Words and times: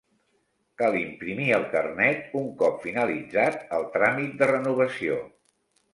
Cal 0.81 0.95
imprimir 0.99 1.49
el 1.57 1.67
carnet 1.75 2.33
un 2.41 2.49
cop 2.63 2.81
finalitzat 2.87 3.61
el 3.81 3.89
tràmit 3.99 4.37
de 4.41 4.49
renovació. 4.57 5.21